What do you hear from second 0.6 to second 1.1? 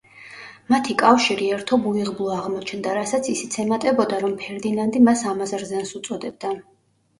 მათი